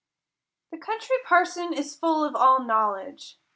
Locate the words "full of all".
1.95-2.63